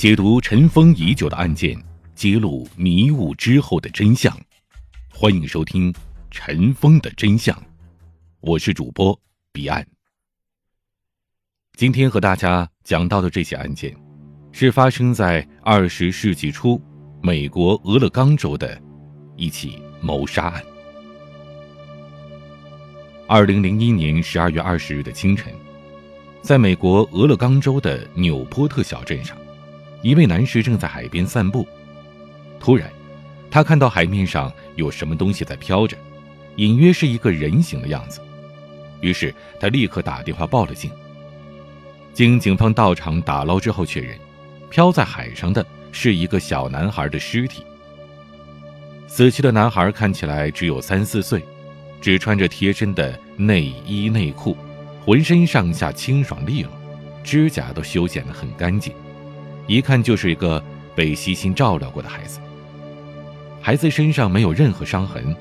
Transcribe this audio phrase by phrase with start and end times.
[0.00, 1.78] 解读尘封已久的案件，
[2.14, 4.34] 揭露迷雾之后的真相。
[5.12, 5.92] 欢迎收听
[6.30, 7.54] 《尘封的真相》，
[8.40, 9.20] 我是主播
[9.52, 9.86] 彼岸。
[11.76, 13.94] 今天和大家讲到的这起案件，
[14.52, 16.80] 是发生在二十世纪初
[17.20, 18.80] 美国俄勒冈州的
[19.36, 20.64] 一起谋杀案。
[23.28, 25.52] 二零零一年十二月二十日的清晨，
[26.40, 29.36] 在美国俄勒冈州的纽波特小镇上。
[30.02, 31.66] 一位男士正在海边散步，
[32.58, 32.90] 突然，
[33.50, 35.96] 他看到海面上有什么东西在飘着，
[36.56, 38.20] 隐约是一个人形的样子。
[39.00, 40.90] 于是他立刻打电话报了警。
[42.12, 44.18] 经警方到场打捞之后，确认，
[44.68, 47.64] 漂在海上的是一个小男孩的尸体。
[49.06, 51.44] 死去的男孩看起来只有三四岁，
[52.00, 54.56] 只穿着贴身的内衣内裤，
[55.04, 56.70] 浑身上下清爽利落，
[57.22, 58.92] 指甲都修剪得很干净。
[59.70, 60.60] 一看就是一个
[60.96, 62.40] 被悉心照料过的孩子。
[63.62, 65.32] 孩子身上没有任何伤痕，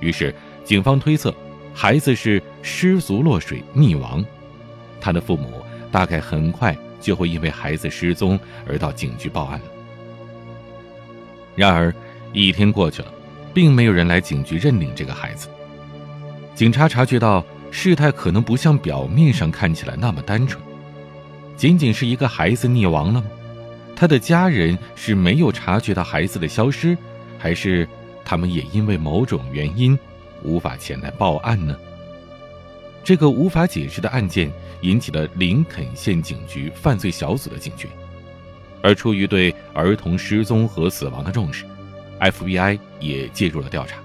[0.00, 1.32] 于是警方推测，
[1.72, 4.24] 孩子是失足落水溺亡。
[5.00, 9.66] 他的父母大概很快就会因为孩子失踪而到警局报案了。
[11.54, 11.94] 然而，
[12.32, 13.14] 一天过去了，
[13.54, 15.46] 并没有人来警局认领这个孩子。
[16.52, 20.60] 警察察觉到事态可能不像表面上看起来那么单纯，
[21.56, 23.26] 仅仅是一个孩子溺亡了吗？
[24.02, 26.98] 他的家人是没有察觉到孩子的消失，
[27.38, 27.88] 还是
[28.24, 29.96] 他们也因为某种原因
[30.42, 31.76] 无法前来报案呢？
[33.04, 34.50] 这个无法解释的案件
[34.80, 37.86] 引起了林肯县警局犯罪小组的警觉，
[38.82, 41.64] 而出于对儿童失踪和死亡的重视
[42.18, 44.00] ，FBI 也介入了调查。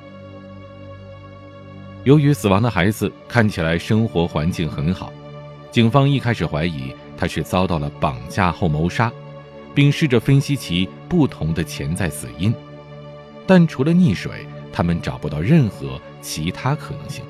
[2.03, 5.11] 由于死亡的孩子看起来生活环境很好，
[5.71, 9.11] 警方一开始怀疑他是遭到了绑架后谋杀。
[9.77, 12.51] 并试着分析其不同的潜在死因，
[13.45, 17.23] 但除了溺水，他们找不到任何其他可能性。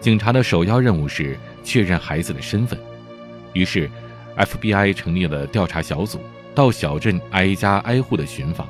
[0.00, 2.78] 警察的首要任务是确认孩子的身份，
[3.52, 3.90] 于是
[4.36, 6.20] ，FBI 成立了调查小组，
[6.54, 8.68] 到小镇挨家挨户的寻访，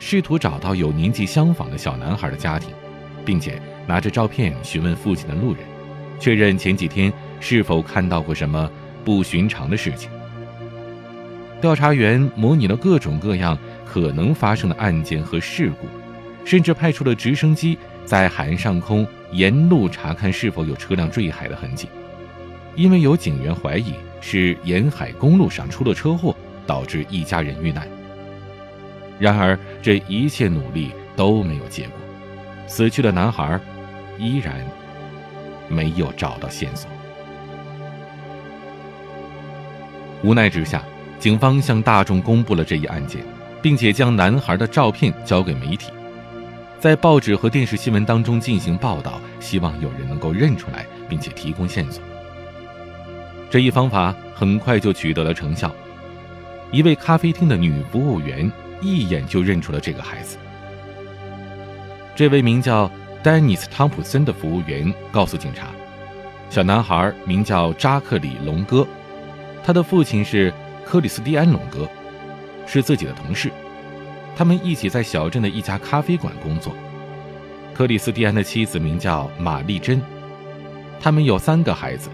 [0.00, 2.70] 试图找到有年纪相仿的小男孩的家庭，
[3.24, 5.62] 并且拿着照片询问附近的路人，
[6.18, 8.68] 确认前几天是否看到过什么
[9.04, 10.10] 不寻常的事情。
[11.64, 15.86] 调查员模拟了各种各样可能发生的案件和事故，
[16.44, 21.88] 甚至派出了直升机在海岸上空沿路查看是否有车辆坠海的痕迹，
[22.74, 26.36] 因为有警员怀疑是沿海公路上出了车祸，
[26.66, 27.88] 导致一家人遇难。
[29.18, 31.92] 然而，这一切努力都没有结果，
[32.66, 33.58] 死去的男孩
[34.18, 34.54] 依然
[35.66, 36.90] 没有找到线索。
[40.22, 40.84] 无奈之下。
[41.24, 43.24] 警方向大众公布了这一案件，
[43.62, 45.90] 并且将男孩的照片交给媒体，
[46.78, 52.04] 在报纸和电视新闻当中进行报道，希望有人能够认出来，并且提供线索。
[53.48, 55.74] 这一方法很快就取得了成效，
[56.70, 58.52] 一位咖啡厅的女服务员
[58.82, 60.36] 一眼就认出了这个孩子。
[62.14, 62.90] 这位名叫
[63.22, 65.68] 丹尼斯·汤普森的服务员告诉警察，
[66.50, 68.86] 小男孩名叫扎克里·龙哥，
[69.64, 70.52] 他的父亲是。
[70.84, 71.88] 克里斯蒂安·隆格
[72.66, 73.50] 是自己的同事，
[74.36, 76.74] 他们一起在小镇的一家咖啡馆工作。
[77.74, 80.00] 克里斯蒂安的妻子名叫玛丽珍，
[81.00, 82.08] 他们有三个孩子，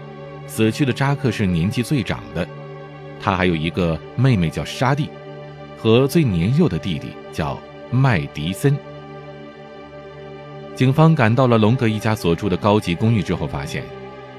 [0.47, 2.47] 死去的扎克是年纪最长的，
[3.21, 5.09] 他还有一个妹妹叫沙蒂，
[5.77, 7.59] 和最年幼的弟弟叫
[7.91, 8.75] 麦迪森。
[10.73, 13.83] 警方赶到了隆格一家所住的高级公寓之后，发现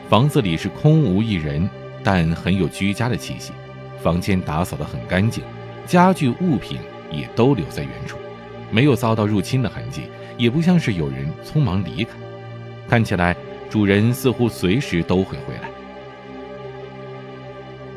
[0.08, 1.70] 房子里是空无一人，
[2.02, 3.52] 但很有居家的气息。
[4.02, 5.44] 房间打扫得很干净，
[5.86, 6.78] 家具物品
[7.10, 8.18] 也都留在原处，
[8.70, 10.02] 没有遭到入侵的痕迹，
[10.36, 12.10] 也不像是有人匆忙离开。
[12.88, 13.36] 看起来
[13.70, 15.70] 主人似乎随时都会回来。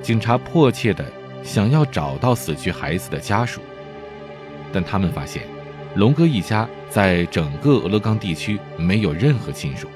[0.02, 1.04] 警察迫切地
[1.44, 3.60] 想要找到死去孩子的家属，
[4.72, 5.42] 但他们发现，
[5.96, 9.88] 龙哥一家在整个俄勒冈地区没有任何亲属，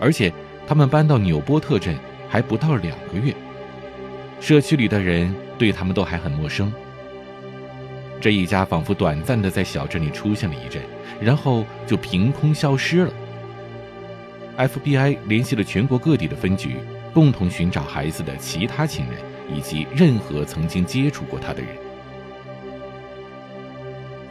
[0.00, 0.32] 而且
[0.66, 1.94] 他们搬到纽波特镇
[2.28, 3.34] 还不到两个月，
[4.40, 5.34] 社区里的人。
[5.58, 6.72] 对他们都还很陌生。
[8.20, 10.82] 这一家仿佛短暂的在小镇里出现了一阵，
[11.20, 13.12] 然后就凭空消失了。
[14.56, 16.78] FBI 联系了全国各地的分局，
[17.14, 19.18] 共同寻找孩子的其他亲人
[19.54, 21.68] 以及任何曾经接触过他的人。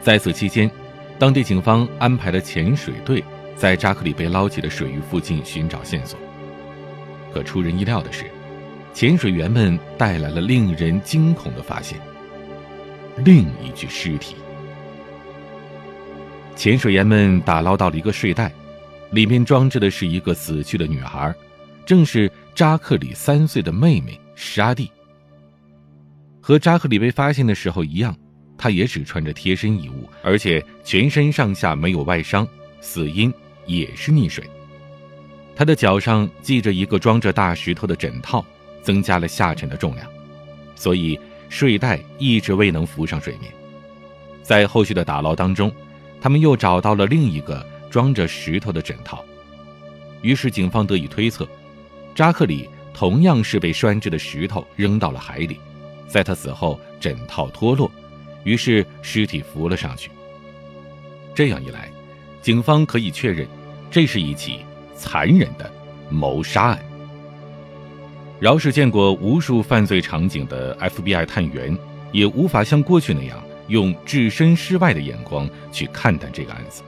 [0.02, 0.70] 在此期间，
[1.18, 3.24] 当地警方安排了潜水队
[3.56, 6.18] 在扎克里被捞起的水域附近寻找线索。
[7.32, 8.26] 可出人意料的是。
[8.98, 12.00] 潜水员们带来了令人惊恐的发现：
[13.18, 14.34] 另一具尸体。
[16.56, 18.52] 潜水员们打捞到了一个睡袋，
[19.12, 21.32] 里面装着的是一个死去的女孩，
[21.86, 24.90] 正是扎克里三岁的妹妹沙蒂。
[26.40, 28.12] 和扎克里被发现的时候一样，
[28.56, 32.44] 他也只穿着贴身衣物，而且全身上下没有外伤，
[32.80, 33.32] 死因
[33.64, 34.42] 也是溺水。
[35.54, 38.44] 他的脚上系着一个装着大石头的枕套，
[38.88, 40.08] 增加了下沉的重量，
[40.74, 41.20] 所以
[41.50, 43.52] 睡袋一直未能浮上水面。
[44.42, 45.70] 在后续的打捞当中，
[46.22, 49.22] 他们又找到了另一个装着石头的枕套，
[50.22, 51.46] 于是警方得以推测，
[52.14, 55.60] 扎克里同样是被拴制的石头扔到了海里，
[56.06, 57.90] 在他死后枕套脱落，
[58.42, 60.10] 于是尸体浮了上去。
[61.34, 61.90] 这样一来，
[62.40, 63.46] 警方可以确认，
[63.90, 64.60] 这是一起。
[65.00, 65.70] 残忍的
[66.08, 66.87] 谋杀案。
[68.40, 71.76] 饶是见过无数犯罪场景的 FBI 探员，
[72.12, 76.82] 也无法像过去那样用置身事外的眼光去看待这个案子。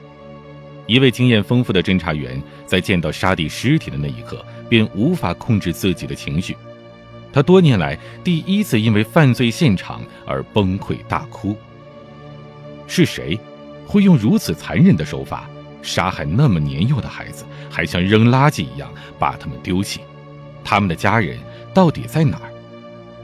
[0.86, 6.56] 一位经验丰富的侦查员在见到沙地尸体的那一刻，便无法控制自己的情绪。
[7.32, 11.56] 他多年来第一次因为犯罪现场而崩溃大哭。
[12.86, 13.38] 是谁
[13.86, 15.48] 会用如此残忍的手法？
[15.82, 20.00] 杀害那么年幼的孩子，还像扔垃圾一样把他们丢弃，
[20.64, 21.38] 他们的家人
[21.72, 22.50] 到底在哪儿？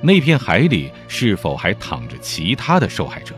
[0.00, 3.34] 那片海里是否还躺着其他的受害者？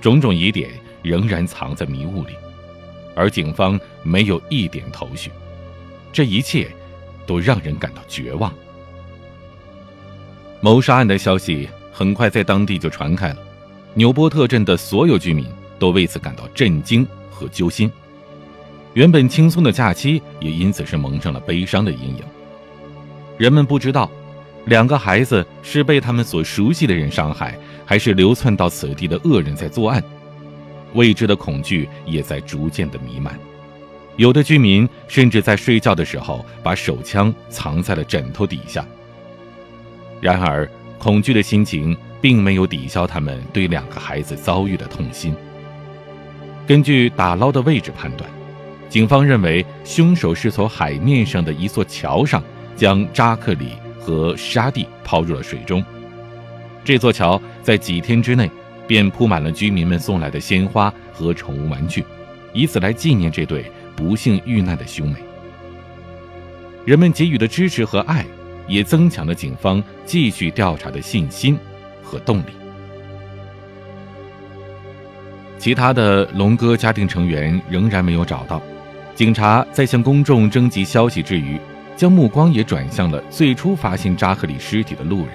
[0.00, 0.70] 种种疑点
[1.02, 2.34] 仍然藏在迷雾里，
[3.14, 5.30] 而警方没有一点头绪。
[6.12, 6.68] 这一切，
[7.26, 8.52] 都让人感到绝望。
[10.60, 13.38] 谋杀案的消息很快在当地就传开了，
[13.94, 15.46] 纽波特镇的所有居民
[15.78, 17.06] 都为此感到震惊。
[17.34, 17.90] 和揪心，
[18.92, 22.22] 原本轻松的假期也因此是蒙上了悲伤的阴影。
[23.42, 24.08] 人们不知道，
[24.66, 30.00] 两个孩子是被他们所熟悉的人伤害，还是流窜到此地的恶人在作案。
[30.94, 33.36] 未知的恐惧也在逐渐的弥漫。
[34.14, 38.86] 有的居民甚至在睡觉的时候把手枪藏在了枕头底下。
[40.20, 45.34] 然而，恐惧的心情并没有抵消他们对两个孩子遭遇的痛心。
[46.64, 48.30] 根据打捞的位置判断，
[48.88, 52.40] 警方认为凶手是从海面上的一座桥上
[52.76, 55.84] 将扎克里和沙蒂抛入了水中。
[56.84, 58.50] 这座桥在几天之内
[58.86, 62.04] 便铺满了居民们送来的鲜花和宠物玩具，
[62.52, 65.16] 以此来纪念这对不幸遇难的兄妹。
[66.84, 68.26] 人们给予的支持和爱，
[68.66, 71.56] 也增强了警方继续调查的信心
[72.02, 72.46] 和动力。
[75.58, 78.60] 其他的龙哥家庭成员仍然没有找到，
[79.14, 81.56] 警察在向公众征集消息之余，
[81.96, 85.28] 将目光也转向了最初发现扎克里尸体的路人。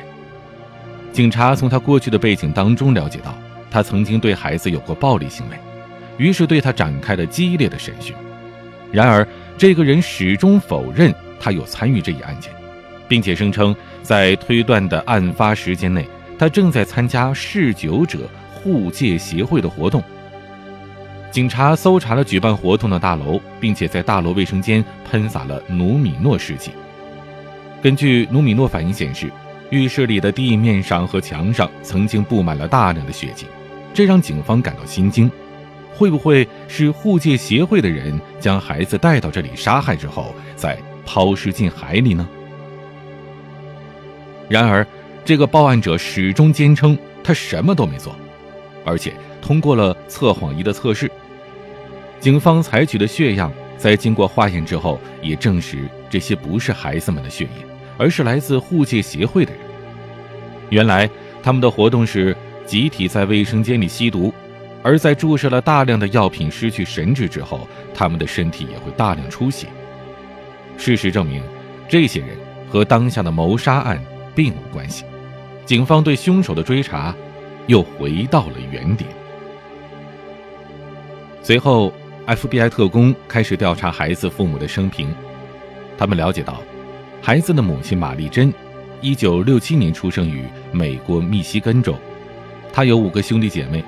[1.13, 3.35] 警察从他过去的背景当中了解到，
[3.71, 5.57] 他曾经对孩子有过暴力行为，
[6.17, 8.15] 于是对他展开了激烈的审讯。
[8.91, 9.27] 然而，
[9.57, 12.51] 这个人始终否认他有参与这一案件，
[13.07, 16.07] 并且声称在推断的案发时间内，
[16.37, 18.19] 他正在参加嗜酒者
[18.53, 20.03] 护戒协会的活动。
[21.29, 26.71] 警察搜查了举办活动的大楼，并且在大楼卫生间喷洒了努米诺试剂。
[27.81, 29.31] 根据努米诺反应显示，
[29.69, 33.45] 浴室里的地面上和墙上曾经布满了大量的血迹，
[33.93, 35.29] 这让警方感到心惊。
[35.93, 42.27] 会不会是护戒协会的人将孩子带到这里杀害之后，再抛尸进海里呢？
[44.47, 44.85] 然而，
[45.25, 48.15] 这个报案者始终坚称他什么都没做，
[48.85, 49.13] 而且。
[49.41, 51.09] 通过了测谎仪的测试，
[52.19, 57.65] 警方采取的血样在经过化验之后，也证实这些不是孩子们的血液，
[57.97, 59.61] 而是来自护戒协会的人。
[60.69, 61.09] 原来
[61.41, 64.33] 他们的活动是集体在卫生间里吸毒，
[64.83, 69.67] 而在注射了大量的药品、失去神智之后，他们的身体也会大量出血。
[70.77, 71.41] 事实证明，
[71.87, 72.29] 这些人
[72.69, 74.03] 和当下的谋杀案
[74.35, 75.05] 并无关系。
[75.65, 77.15] 警方对凶手的追查
[77.67, 79.09] 又回到了原点。
[81.47, 81.93] 随后
[82.25, 85.15] ，FBI 特工开始调查孩子父母的生平。
[85.97, 86.61] 他们了解到，
[87.21, 88.53] 孩子的母亲玛丽珍
[89.01, 91.95] ，1967年出生于美国密西根州。
[92.73, 93.81] 她有五个兄弟姐妹，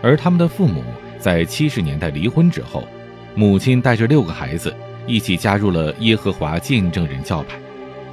[0.00, 0.84] 而他们的父母
[1.18, 2.86] 在70年代离婚之后，
[3.34, 4.72] 母亲带着六个孩子
[5.04, 7.56] 一起加入了耶和华见证人教派，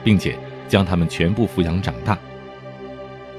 [0.03, 0.35] 并且
[0.67, 2.17] 将他们全部抚养长大。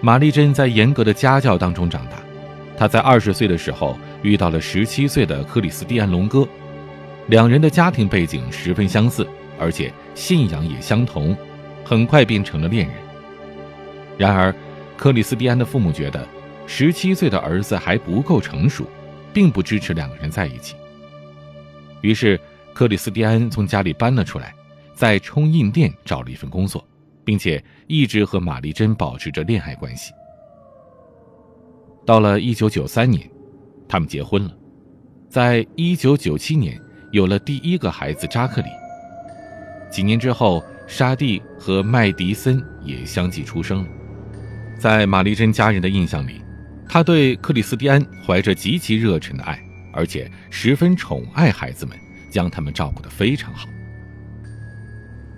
[0.01, 2.19] 玛丽珍在严格的家教当中长大。
[2.79, 3.99] 她在20岁的时候。
[4.23, 6.47] 遇到了十七岁的克里斯蒂安·龙哥，
[7.29, 9.27] 两人的家庭背景十分相似，
[9.59, 11.37] 而且信仰也相同，
[11.85, 12.97] 很快变成了恋人。
[14.19, 14.55] 然而，
[14.97, 16.27] 克里斯蒂安的父母觉得，
[16.67, 18.85] 十七岁的儿子还不够成熟，
[19.33, 20.77] 并不支持两个人在一起。
[22.03, 22.39] 于是，
[22.75, 24.55] 克里斯蒂安从家里搬了出来，
[24.95, 26.87] 在冲印店找了一份工作，
[27.25, 30.13] 并且一直和玛丽珍保持着恋爱关系。
[32.05, 33.29] 到了一九九三年，
[33.91, 34.53] 他们结婚了，
[35.29, 36.81] 在一九九七年
[37.11, 38.69] 有了第一个孩子扎克里。
[39.91, 43.89] 几年之后，沙蒂和麦迪森也相继出生了。
[44.79, 46.41] 在玛丽珍家人的印象里，
[46.89, 49.61] 他对克里斯蒂安怀着极其热忱的爱。
[49.93, 51.99] 而且十分宠爱孩子们，
[52.31, 53.69] 将他们照顾得非常好。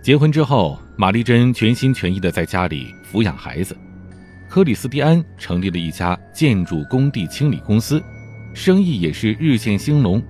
[0.02, 3.74] 结婚之后，玛丽珍全心全意地在家里抚养孩子，
[4.50, 8.02] 克里斯蒂安成立了一家建筑工地清理公司，
[8.54, 10.22] 生意也是日渐兴隆，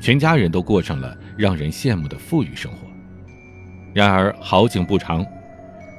[0.00, 2.86] 全家人都过上了让人羡慕的富裕生活。
[3.92, 5.26] 然而好景不长，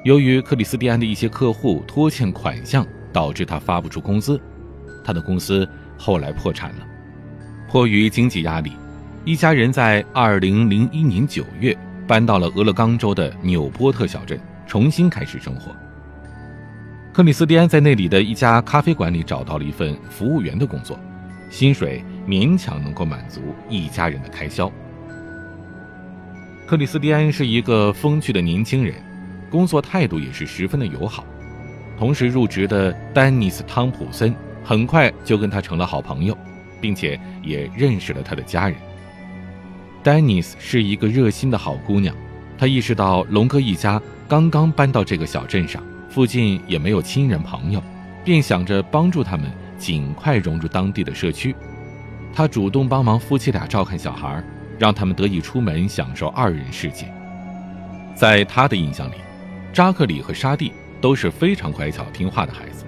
[0.04, 4.40] 由于克里斯蒂安的一些客户拖欠款项，导致他发不出工资，
[5.04, 6.86] 他的公司后来破产了。
[7.68, 8.72] 迫于经济压力，
[9.24, 11.76] 一家人在二零零一年九月
[12.06, 15.76] 搬到了俄勒冈州的纽波特小镇，重新开始生活。
[17.12, 20.98] 克里斯蒂安在那里的一家咖啡馆里找到了一份服务员的工作，
[21.50, 24.72] 薪水勉强能够满足一家人的开销。
[26.66, 28.94] 克里斯蒂安是一个风趣的年轻人，
[29.50, 31.26] 工作态度也是十分的友好。
[31.98, 36.34] 同时入职的丹尼斯·汤普森很快就跟他成了好朋友。
[36.80, 38.74] 并且也认识了他的家人。
[40.02, 42.14] 丹尼斯是一个热心的好姑娘，
[42.58, 47.82] 她意识到龙哥一家刚刚搬到这个小镇上，附近也没有亲人朋友，
[48.24, 51.56] 便想着帮助他们尽快融入当地的社区。
[52.32, 54.40] 他主动帮忙夫妻俩照看小孩，
[54.78, 57.12] 让他们得以出门享受二人世界。
[58.14, 59.14] 在他的印象里，
[59.72, 62.84] 扎克里和沙蒂都是非常乖巧听话的孩子，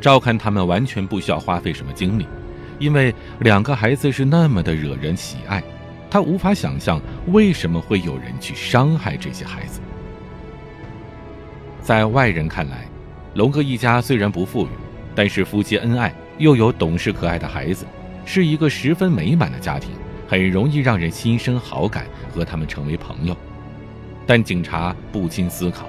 [0.00, 2.26] 照看他们完全不需要花费什么精力。
[2.78, 5.60] 因为两个孩子是那么的惹人喜爱，
[6.08, 9.80] 他无法想象为什么会有人去伤害这些孩子。
[11.80, 12.86] 在外人看来，
[13.34, 14.70] 龙哥一家虽然不富裕，
[15.18, 17.84] 但是夫妻恩爱，又有懂事可爱的孩子，
[18.24, 19.90] 是一个十分美满的家庭，
[20.28, 23.36] 很容易让人心生好感，和他们成为朋友。
[24.28, 25.88] 但警察不禁思考，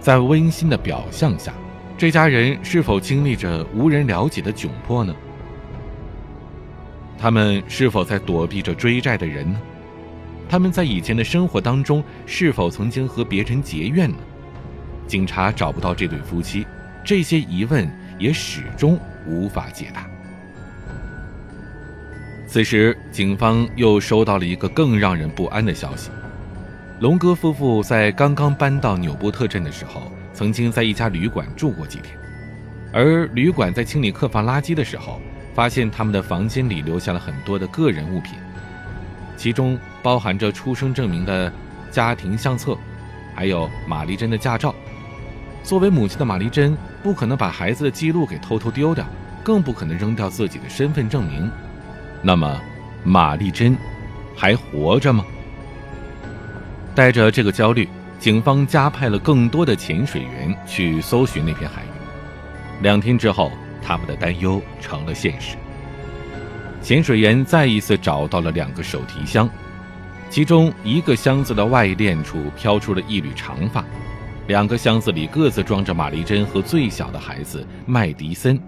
[0.00, 1.54] 在温馨的表象下，
[1.96, 5.14] 这家人是否经历着无人了解的窘迫呢？
[7.16, 9.60] 他们是否在躲避着追债的人呢？
[10.48, 14.16] 他们在以前的生活当中是否曾经和别人结怨呢？
[15.06, 16.66] 警察找不到这对夫妻，
[17.04, 17.88] 这些疑问
[18.18, 20.06] 也始终无法解答。
[22.46, 26.10] 此时，警方又收到了一个更让人不安的消息：
[27.00, 32.16] 龙哥夫妇在刚刚搬到纽波特镇的时候，曾经在一家旅馆住过几天，
[32.92, 35.20] 而旅馆在清理客房垃圾的时候。
[35.54, 38.34] 发现他们的房间里留下了很多的个人物品，
[39.36, 41.52] 其中包含着出生证明的
[41.90, 42.78] 家庭相册，
[43.34, 44.72] 还有玛丽珍的驾照。
[45.68, 49.04] 作为母亲的玛丽珍不可能把孩子的记录给偷偷丢掉，
[49.42, 51.50] 更不可能扔掉自己的身份证明。
[52.22, 52.58] 那么，
[53.04, 53.76] 玛丽珍
[54.34, 55.22] 还活着吗？
[56.94, 57.86] 带着这个焦虑，
[58.18, 61.88] 警方加派了更多的潜水员去搜寻那片海域。
[62.80, 63.52] 两天之后。
[63.80, 65.56] 他们的担忧成了现实。
[66.82, 69.48] 潜水员再一次找到了两个手提箱，
[70.28, 73.82] 其中一个箱子的外链处飘出了一缕长发，
[74.48, 78.58] 两个箱子里各自装着玛丽珍和最小的孩子麦迪森，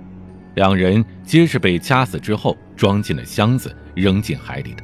[0.54, 4.82] 两人皆是被掐死之后装进了箱子扔进海里的。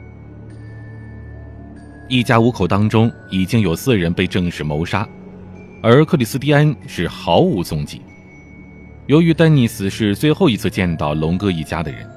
[2.08, 5.06] 一家五口当中已经有四人被证实谋杀，
[5.82, 8.00] 而克里斯蒂安是毫无踪迹。
[9.06, 12.08] 由于丹尼斯是最后一次见到龙哥一家的人，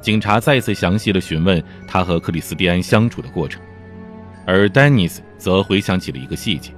[0.00, 3.60] 警察再次详细的询问他和克里斯蒂安相处的过程，
[4.46, 6.72] 而丹尼斯则回想起了一个细节：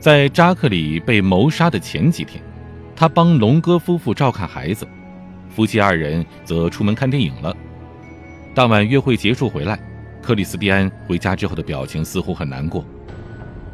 [0.00, 2.42] 在扎克里被谋杀的前几天，
[2.96, 4.88] 他帮龙哥夫妇照看孩子，
[5.50, 7.54] 夫妻二人则出门看电影了。
[8.54, 9.78] 当晚约会结束回来，
[10.22, 12.82] 克里斯蒂安回家之后的表情似乎很难过。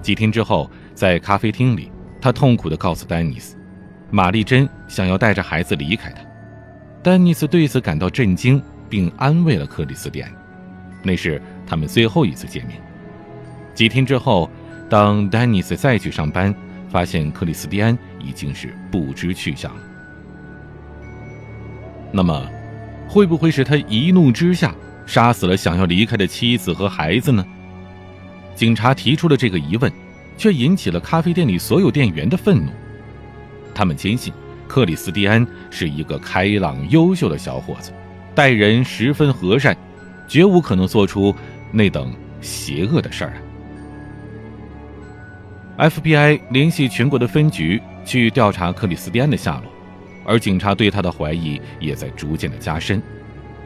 [0.02, 3.56] 几天之后，在咖啡厅里，他痛苦地告诉丹尼斯。
[4.10, 6.20] 玛丽珍想要带着孩子离开他，
[7.04, 10.32] 丹尼斯对此感到震惊，并安慰了克里斯蒂安。
[11.04, 12.80] 那是他们最后一次见面。
[13.74, 14.50] 几天之后，
[14.88, 16.54] 当丹尼斯再去上班，
[16.88, 19.80] 发现克里斯蒂安已经是不知去向了。
[22.12, 22.48] 那么，
[23.08, 24.74] 会不会是他一怒之下
[25.04, 27.44] 杀死了想要离开的妻子和孩子呢？
[28.54, 29.92] 警察提出了这个疑问，
[30.38, 32.70] 却引起了咖啡店里所有店员的愤怒。
[33.74, 34.32] 他们坚信，
[34.66, 37.92] 克里斯蒂安是一个开朗优秀的小伙子，
[38.34, 39.76] 待人十分和善，
[40.28, 41.34] 绝无可能做出
[41.72, 43.42] 那等邪恶的事儿。
[45.78, 49.64] FBI 联系全国的分局去调查克里斯蒂安的下落，
[50.24, 53.02] 而警察对他的怀疑也在逐渐的加深。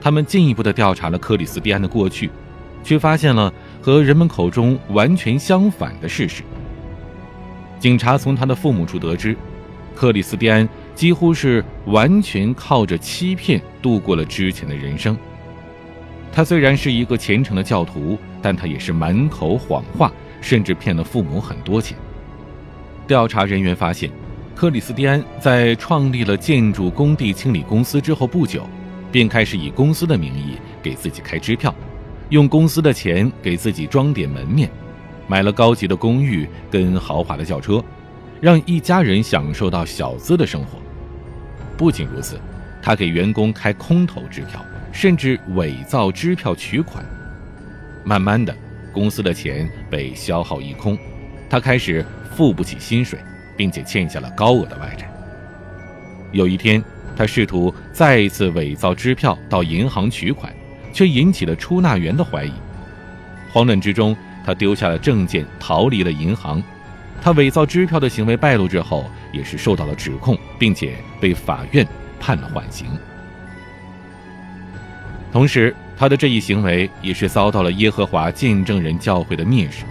[0.01, 2.29] 他们进一步的调查了克里斯蒂安的过去，
[2.83, 6.43] 却发现了和人们口中完全相反的事实。
[7.79, 9.37] 警察从他的父母处得知，
[9.95, 15.17] 克里斯蒂安几乎是完全靠着欺骗度过了之前的人生。
[16.33, 20.13] 他虽然是一个虔诚的教徒，但他也是满口谎话。
[20.41, 21.97] 甚至骗了父母很多钱。
[23.07, 24.11] 调查人员发现，
[24.55, 28.69] 克里斯蒂安在创立了建筑工地清理公司之后不久，
[29.11, 31.75] 便开始以公司的名义给自己开支票，
[32.29, 34.71] 用公司的钱给自己装点门面，
[35.27, 37.83] 买了高级的公寓跟豪华的轿车，
[38.41, 40.79] 让一家人享受到小资的生活。
[41.77, 42.39] 不仅如此，
[42.83, 47.05] 他给员工开空头支票，甚至伪造支票取款。
[48.05, 48.55] 慢慢的。
[48.93, 50.99] 公司的钱被消耗一空，
[51.49, 52.05] 他开始
[52.35, 53.19] 付不起薪水，
[53.57, 55.11] 并且欠下了高额的外债。
[56.33, 56.83] 有一天，
[57.17, 60.53] 他试图再一次伪造支票到银行取款，
[60.93, 62.53] 却引起了出纳员的怀疑。
[63.53, 66.63] 慌乱之中，他丢下了证件，逃离了银行。
[67.21, 71.87] 他伪造支票的行为败露之后，也是受到了指控，并且被法院
[72.19, 72.87] 判了缓刑。
[75.33, 79.85] 同时，他的这一行为也是遭到了耶和华见证人教会的蔑视，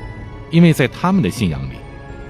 [0.50, 1.74] 因为在他们的信仰里，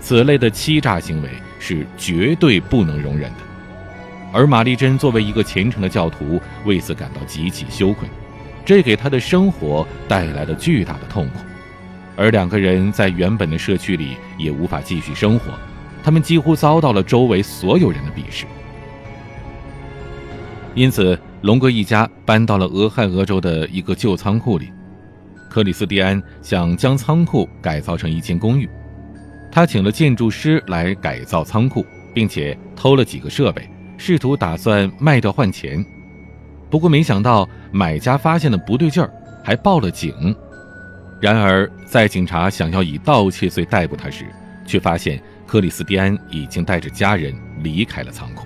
[0.02, 1.30] 此类的欺诈行为
[1.62, 3.38] 是绝对不能容忍的。
[4.34, 8.06] 而玛丽珍作为一个虔诚的教徒，为此感到极其羞愧，
[8.66, 11.40] 这给他的生活带来了巨大的痛苦。
[12.18, 15.54] 而两个人在原本的社区里也无法继续生活，
[16.04, 18.46] 他们几乎遭到了周围所有人的鄙视。
[20.76, 21.20] 因此。
[21.42, 24.74] 龙哥一家搬到了俄亥俄州的一个旧仓库里。
[25.50, 28.70] 克里斯蒂安想将仓库改造成一间公寓，
[29.50, 35.82] 他请了建筑师来改造仓库，并且偷了几个设备，试图打算卖掉换钱。
[36.70, 39.10] 不过没想到买家发现了不对劲儿，
[39.42, 40.36] 还报了警。
[41.22, 44.26] 然而在警察想要以盗窃罪逮捕他时，
[44.66, 48.46] 却发现克里斯蒂安已经带着家人离开了仓库。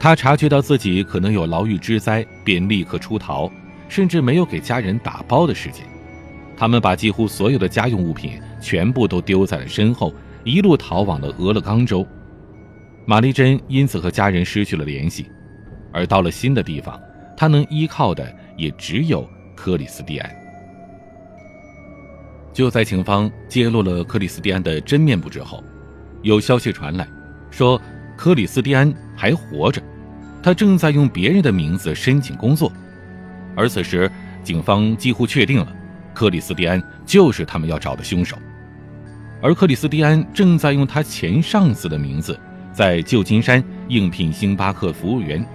[0.00, 3.50] 他察觉到自己可能有牢狱之灾，便立刻出逃，
[3.88, 5.84] 甚至没有给家人打包的时间。
[6.56, 12.06] 他们把几乎所有的家用物品全部都丢在了身后，一路逃往了俄勒冈州。
[13.06, 15.26] 玛丽珍因此和家人失去了联系，
[15.92, 17.00] 而到了新的地方，
[17.36, 20.36] 她能依靠的也只有克里斯蒂安。
[22.52, 25.62] 就在警方揭露了克里斯蒂安的真面目之后，
[26.22, 27.08] 有消息传来，
[27.50, 27.80] 说。
[28.18, 29.80] 克里斯蒂安还活着，
[30.42, 32.70] 他正在用别人的名字申请工作，
[33.54, 34.10] 而此时
[34.42, 35.72] 警方几乎确定了，
[36.12, 38.36] 克里斯蒂安就是他们要找的凶手。
[39.40, 42.36] 而克里斯蒂安正在用他前上司的名字，
[42.72, 45.46] 在旧金山应聘星巴克服务员。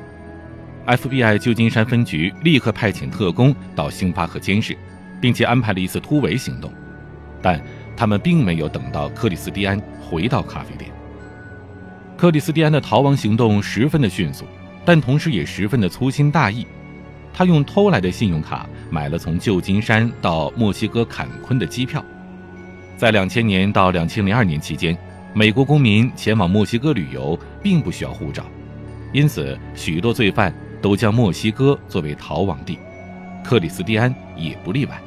[0.87, 4.77] FBI 旧金山分局立刻派遣特工到星巴克监视，
[5.19, 6.71] 并且安排了一次突围行动，
[7.41, 7.61] 但
[7.97, 10.89] 他们并没有等到克里斯蒂安回到咖啡店。
[12.23, 14.45] 克里斯蒂安的逃亡行动十分的迅速，
[14.85, 16.65] 但同时也十分的粗心大意。
[17.33, 22.01] 他用偷来的信用卡买了从旧金山到墨西哥坎昆的机票。
[22.95, 24.97] 在两千年到两千零二年期间，
[25.33, 28.45] 美国公民前往墨西哥旅游并不需要护照，
[29.11, 32.79] 因此许多罪犯都将墨西哥作为逃亡地，
[33.43, 34.97] 克里斯蒂安也不例外。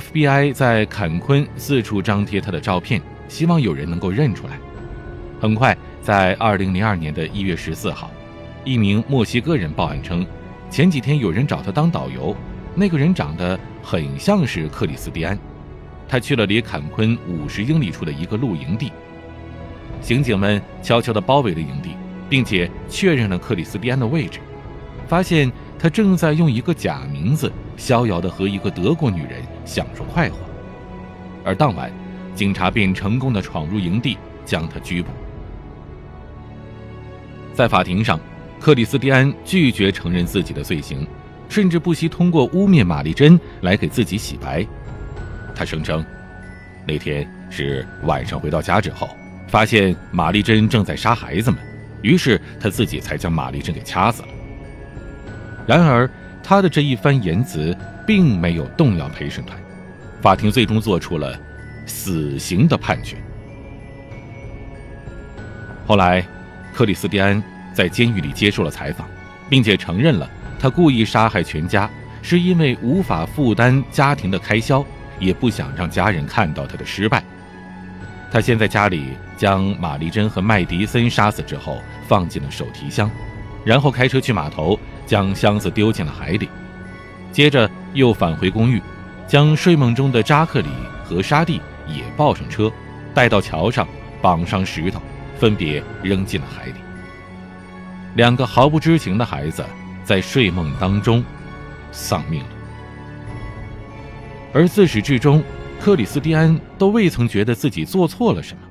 [0.00, 4.58] FBI 在坎昆四处张贴他的照片，希望有人能够认出来。
[5.38, 8.10] 很快，在二零零二年的一月十四号，
[8.64, 10.26] 一名墨西哥人报案称，
[10.70, 12.34] 前几天有人找他当导游，
[12.74, 15.38] 那个人长得很像是克里斯蒂安。
[16.08, 18.90] 他去了离坎昆五十英里处的一个露营地，
[20.00, 21.90] 刑警们悄悄地包围了营地，
[22.30, 24.38] 并且确认了克里斯蒂安的位置，
[25.06, 30.38] 发现他正在用一个假名字逍遥地和一个德国女人享受快活。
[31.44, 31.92] 而当晚，
[32.34, 35.10] 警察便成功地闯入营地，将他拘捕。
[37.56, 38.20] 在法庭上，
[38.60, 41.06] 克里斯蒂安拒绝承认自己的罪行，
[41.48, 44.62] 甚至不惜通过污蔑玛丽珍来给自己洗白。
[45.54, 46.04] 他声称，
[46.86, 49.08] 那天是晚上回到家之后，
[49.48, 51.58] 发现玛丽珍正在杀孩子们，
[52.02, 54.28] 于是他自己才将玛丽珍给掐死了。
[55.66, 56.06] 然而，
[56.42, 57.74] 他的这一番言辞
[58.06, 59.58] 并没有动摇陪审团，
[60.20, 61.34] 法庭最终做出了
[61.86, 63.16] 死刑的判决。
[65.86, 66.22] 后来。
[66.76, 69.08] 克里斯蒂安在监狱里接受了采访，
[69.48, 70.28] 并且承认了
[70.60, 71.88] 他故意杀害全家
[72.20, 74.84] 是因为无法负担家庭的开销，
[75.18, 77.24] 也不想让家人看到他的失败。
[78.30, 83.10] 他先在家里将玛丽珍和麦迪森杀死之后，放进了手提箱，
[83.64, 86.46] 然后开车去码头，将箱子丢进了海里，
[87.32, 88.82] 接着又返回公寓，
[89.26, 90.68] 将睡梦中的扎克里
[91.02, 92.70] 和沙蒂也抱上车，
[93.14, 93.88] 带到桥上，
[94.20, 95.00] 绑上石头。
[95.38, 96.74] 分别扔进了海里。
[98.16, 99.64] 两个毫不知情的孩子
[100.04, 101.22] 在睡梦当中
[101.92, 102.48] 丧命了，
[104.52, 105.42] 而自始至终，
[105.78, 108.62] 克里斯蒂安都未曾觉得自己做错了什么。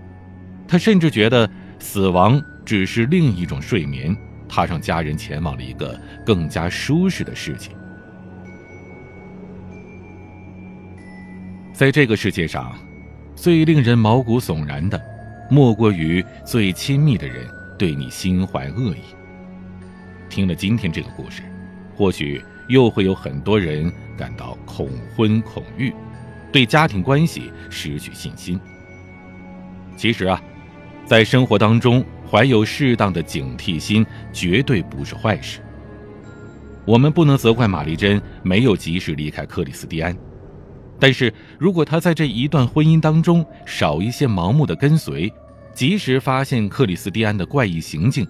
[0.67, 1.47] 他甚至觉得
[1.77, 4.17] 死亡只是另一种睡眠，
[4.49, 7.69] 他让家人前往了一个更加舒适的世界。
[11.71, 12.73] 在这个世界上，
[13.35, 14.99] 最令人毛骨悚然的。
[15.49, 19.01] 莫过于最亲密的人对你心怀恶意。
[20.29, 21.41] 听了今天这个故事，
[21.95, 25.93] 或许又会有很多人感到恐婚恐育，
[26.51, 28.59] 对家庭关系失去信心。
[29.95, 30.41] 其实啊，
[31.05, 35.59] 在生活当中怀有适当的警惕心，绝对不是坏事。
[36.85, 40.15] 我们不能责怪玛丽珍没有及时离开克里斯蒂安。
[40.99, 45.31] 但是如果他在这一段婚姻当中少一些盲目的跟随，
[45.73, 48.25] 及时发现克里斯蒂安的怪异行径，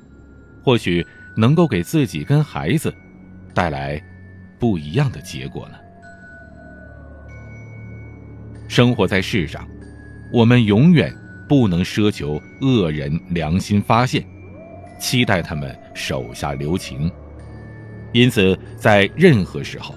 [0.64, 1.06] 或许
[1.38, 2.94] 能够给自己跟孩子
[3.54, 4.02] 带来
[4.58, 5.76] 不一样的结果呢。
[8.68, 9.68] 生活在世上，
[10.34, 11.16] 我们永远
[11.48, 14.26] 不能奢求恶人良心发现，
[15.00, 17.12] 期待他们手下留情。
[18.12, 19.94] 因此，在任何时候，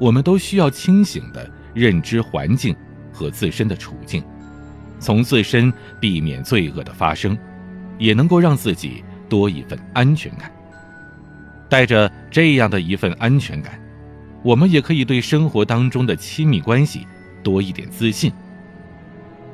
[0.00, 1.48] 我们都需要清醒的。
[1.78, 2.74] 认知环境
[3.12, 4.22] 和自身的处境，
[4.98, 7.38] 从自身避免罪恶的发生，
[7.98, 10.52] 也能够让自己多一份安全感。
[11.68, 13.78] 带着这样的一份安全感，
[14.42, 17.06] 我们也可以对生活当中的亲密关系
[17.42, 18.32] 多一点自信。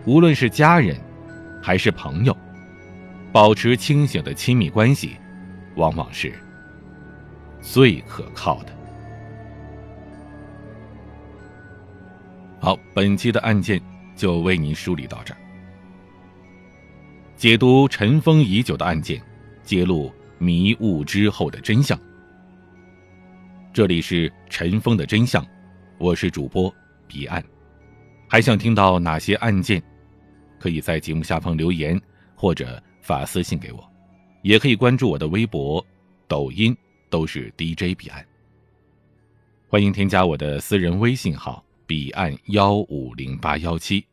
[0.05, 0.97] 无论是家人，
[1.63, 2.37] 还是朋友，
[3.33, 5.17] 保持清醒的亲密关系，
[5.77, 6.33] 往往是
[7.61, 8.74] 最可靠的。
[12.65, 13.79] 好，本期的案件
[14.17, 15.41] 就为您梳理到这儿。
[17.37, 19.23] 解读尘封已久的案件，
[19.63, 22.01] 揭露迷雾之后的真相。
[23.71, 25.47] 这里是尘封的真相，
[25.99, 26.75] 我是主播
[27.07, 27.45] 彼岸。
[28.27, 29.83] 还想听到哪些案件？
[30.59, 32.01] 可以在节目下方留言，
[32.35, 33.93] 或者发私信给我，
[34.41, 35.85] 也可以关注我的微博、
[36.27, 36.75] 抖音，
[37.11, 38.25] 都是 DJ 彼岸。
[39.69, 41.63] 欢迎添加我的私人微信号。
[41.87, 44.07] 彼岸幺五零八幺七，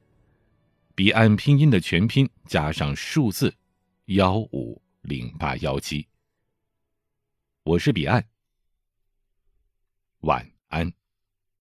[0.93, 3.55] 彼岸拼音的全拼加上数字
[4.07, 6.05] 幺五零八幺七。
[7.63, 8.25] 我是彼岸，
[10.19, 11.00] 晚安。